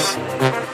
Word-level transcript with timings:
Podcast. 0.00 0.69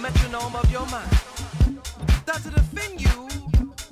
metronome 0.00 0.56
of 0.56 0.70
your 0.70 0.86
mind. 0.86 1.10
Does 2.24 2.46
it 2.46 2.54
offend 2.54 3.02
you 3.02 3.28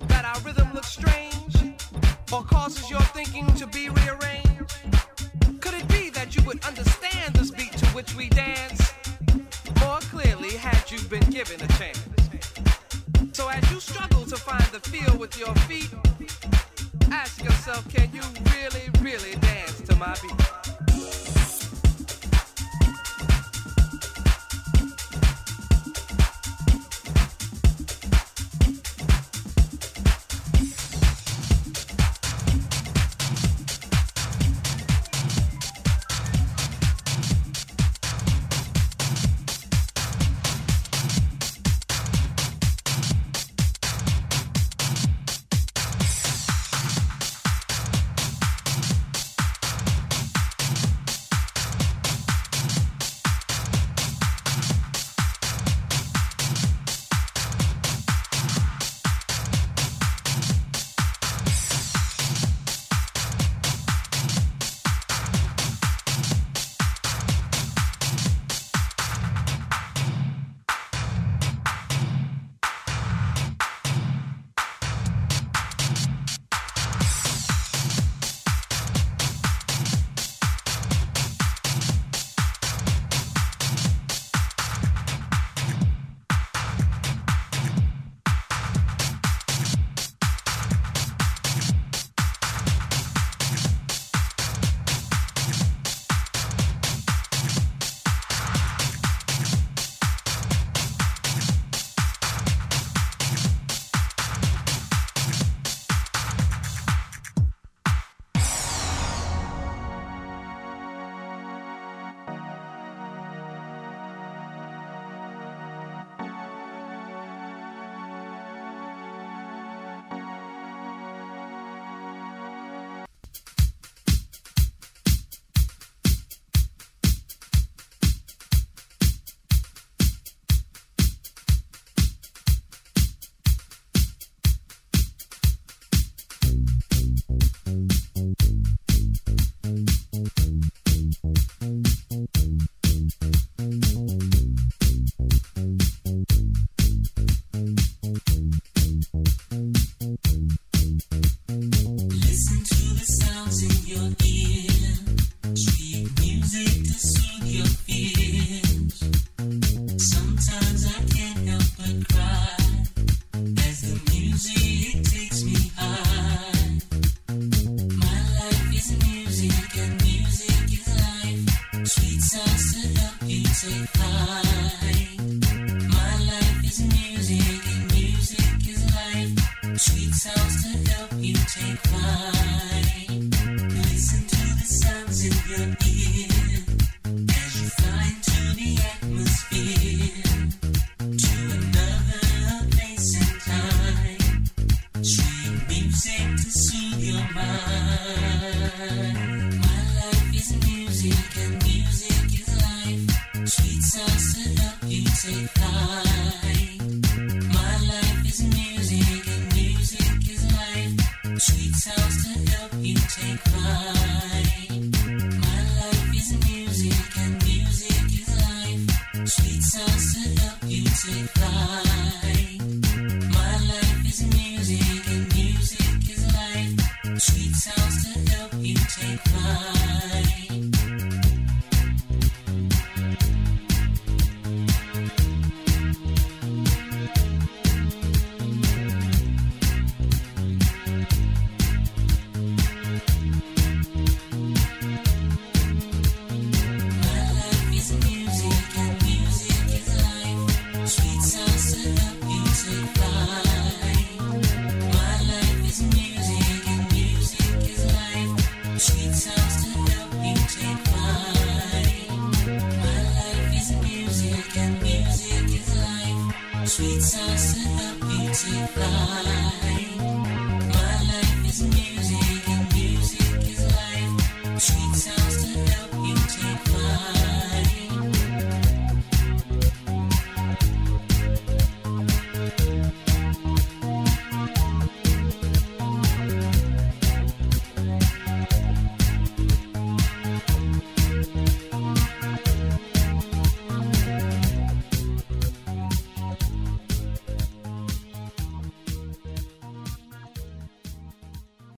that 0.07 0.25
our 0.25 0.41
rhythm 0.41 0.73
looks 0.73 0.89
strange 0.89 1.75
or 2.33 2.43
causes 2.43 2.89
your 2.91 3.01
thinking 3.13 3.47
to 3.57 3.67
be 3.67 3.91
rearranged? 3.91 4.75
Could 5.61 5.75
it 5.75 5.87
be 5.89 6.09
that 6.11 6.35
you 6.35 6.43
would 6.45 6.65
understand 6.65 7.35
this 7.35 7.51
beat 7.51 7.73
to 7.73 7.87
which 7.89 8.15
we 8.15 8.31
dance 8.31 8.93
more 9.81 9.99
clearly 10.01 10.53
had 10.53 10.91
you 10.91 10.99
been 11.09 11.29
given 11.31 11.61
a 11.61 11.69
chance? 11.79 12.01
So 13.33 13.49
as 13.49 13.71
you 13.71 13.79
struggle 13.79 14.25
to 14.25 14.37
find 14.37 14.65
the 14.73 14.81
feel 14.81 15.15
with 15.19 15.39
your 15.39 15.55
feet, 15.69 15.91
ask 17.11 17.45
yourself, 17.45 17.87
can 17.93 18.09
you 18.15 18.23
really, 18.55 18.89
really 19.03 19.37
dance 19.41 19.83
to 19.83 19.97
my 19.97 20.15
beat? 20.23 20.58